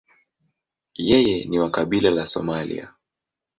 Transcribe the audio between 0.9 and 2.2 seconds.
Yeye ni wa kabila